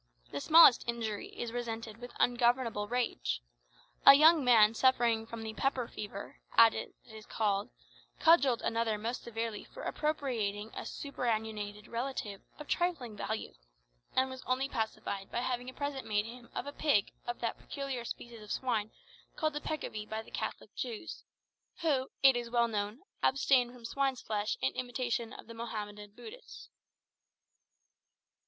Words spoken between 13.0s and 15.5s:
value, and was only pacified by